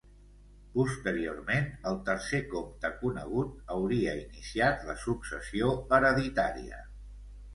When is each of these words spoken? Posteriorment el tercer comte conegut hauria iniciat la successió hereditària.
Posteriorment 0.77 1.67
el 1.89 1.97
tercer 2.07 2.39
comte 2.53 2.91
conegut 3.03 3.69
hauria 3.75 4.15
iniciat 4.23 4.87
la 4.89 4.95
successió 5.05 5.71
hereditària. 5.99 6.83